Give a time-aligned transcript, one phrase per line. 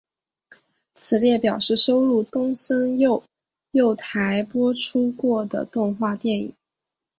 [0.95, 3.23] 此列表示收录东森幼
[3.73, 6.55] 幼台播出过的动画电影。